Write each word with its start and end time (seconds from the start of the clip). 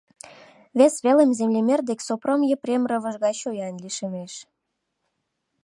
Вес 0.77 0.95
велым 1.05 1.31
землемер 1.39 1.79
дек 1.89 1.99
Сопром 2.07 2.41
Епрем 2.55 2.83
рывыж 2.89 3.15
гай 3.23 3.33
чоян 3.41 3.75
лишемеш. 3.83 4.33